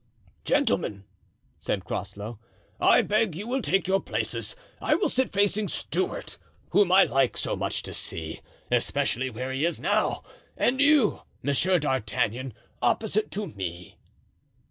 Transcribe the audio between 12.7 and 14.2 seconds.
opposite to me."